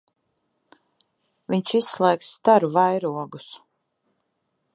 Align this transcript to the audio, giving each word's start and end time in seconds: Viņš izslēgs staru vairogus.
Viņš 1.53 1.75
izslēgs 1.81 2.33
staru 2.39 2.73
vairogus. 2.79 3.53